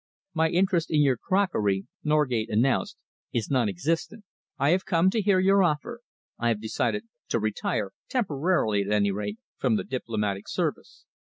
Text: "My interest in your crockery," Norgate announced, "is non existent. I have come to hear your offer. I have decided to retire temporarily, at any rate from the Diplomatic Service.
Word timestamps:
"My 0.33 0.49
interest 0.49 0.89
in 0.89 1.03
your 1.03 1.15
crockery," 1.15 1.85
Norgate 2.03 2.49
announced, 2.49 2.97
"is 3.31 3.51
non 3.51 3.69
existent. 3.69 4.25
I 4.57 4.71
have 4.71 4.83
come 4.83 5.11
to 5.11 5.21
hear 5.21 5.37
your 5.39 5.61
offer. 5.61 6.01
I 6.39 6.47
have 6.47 6.59
decided 6.59 7.03
to 7.29 7.39
retire 7.39 7.91
temporarily, 8.09 8.81
at 8.81 8.91
any 8.91 9.11
rate 9.11 9.37
from 9.57 9.75
the 9.75 9.83
Diplomatic 9.83 10.47
Service. 10.47 11.05